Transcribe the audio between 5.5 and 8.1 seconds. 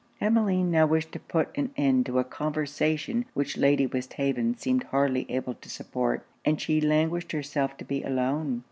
to support; and she languished herself to be